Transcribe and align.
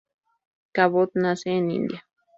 Cabot 0.73 1.11
nace 1.13 1.51
en 1.51 1.69
Indiana. 1.69 2.03